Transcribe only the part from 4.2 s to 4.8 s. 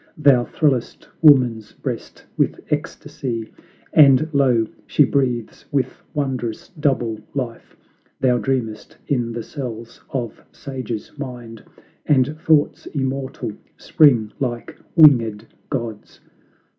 lo!